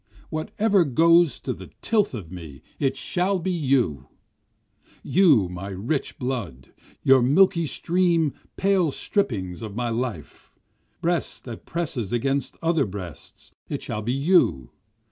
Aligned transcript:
Whatever 0.31 0.83
goes 0.83 1.39
to 1.41 1.53
the 1.53 1.69
tilth 1.83 2.15
of 2.15 2.31
me 2.31 2.63
it 2.79 2.97
shall 2.97 3.37
be 3.37 3.51
you! 3.51 4.07
You 5.03 5.47
my 5.47 5.67
rich 5.67 6.17
blood! 6.17 6.73
your 7.03 7.21
milky 7.21 7.67
stream 7.67 8.33
pale 8.57 8.89
strippings 8.89 9.61
of 9.61 9.75
my 9.75 9.89
life! 9.89 10.51
Breast 11.03 11.45
that 11.45 11.67
presses 11.67 12.11
against 12.11 12.57
other 12.63 12.87
breasts 12.87 13.51
it 13.69 13.83
shall 13.83 14.01
be 14.01 14.13
you! 14.13 14.71